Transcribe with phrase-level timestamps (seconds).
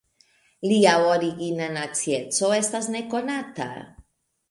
[0.71, 3.73] Lia origina nacieco estas nekonata.